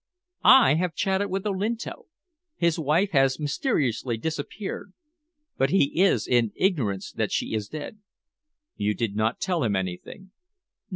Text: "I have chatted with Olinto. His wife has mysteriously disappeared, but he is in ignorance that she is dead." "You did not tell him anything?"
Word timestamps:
"I 0.43 0.73
have 0.79 0.95
chatted 0.95 1.29
with 1.29 1.45
Olinto. 1.45 2.07
His 2.57 2.79
wife 2.79 3.11
has 3.11 3.39
mysteriously 3.39 4.17
disappeared, 4.17 4.93
but 5.59 5.69
he 5.69 6.01
is 6.01 6.27
in 6.27 6.53
ignorance 6.55 7.11
that 7.11 7.31
she 7.31 7.53
is 7.53 7.67
dead." 7.69 7.99
"You 8.75 8.95
did 8.95 9.15
not 9.15 9.39
tell 9.39 9.61
him 9.63 9.75
anything?" 9.75 10.31